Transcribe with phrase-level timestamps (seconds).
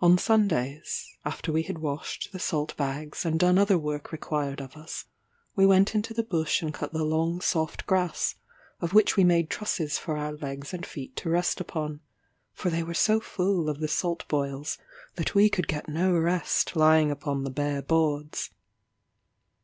[0.00, 4.76] On Sundays, after we had washed the salt bags, and done other work required of
[4.76, 5.06] us,
[5.56, 8.36] we went into the bush and cut the long soft grass,
[8.80, 11.98] of which we made trusses for our legs and feet to rest upon,
[12.52, 14.78] for they were so full of the salt boils
[15.16, 18.50] that we could get no rest lying upon the bare boards.